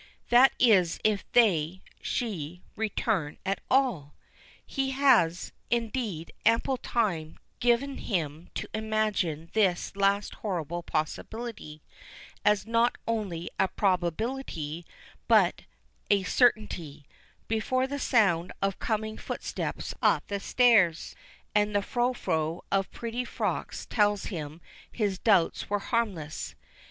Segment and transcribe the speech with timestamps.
[0.29, 4.15] That is if they she return at all!
[4.65, 11.83] He has, indeed, ample time given him to imagine this last horrible possibility
[12.43, 14.87] as not only a probability,
[15.27, 15.65] but
[16.09, 17.05] a certainty,
[17.47, 21.15] before the sound of coming footsteps up the stairs
[21.53, 24.61] and the frou frou of pretty frocks tells him
[24.91, 26.55] his doubts were harmless.